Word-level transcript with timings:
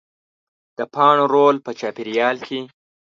د 0.77 0.79
پاڼو 0.93 1.25
رول 1.33 1.55
په 1.65 1.71
چاپېریال 1.79 2.37
کې 2.47 2.59